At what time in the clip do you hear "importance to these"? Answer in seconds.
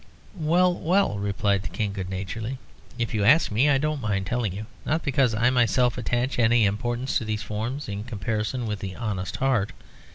6.65-7.43